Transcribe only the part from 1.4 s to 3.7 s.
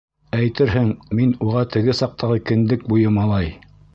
уға теге саҡтағы кендек буйы малай!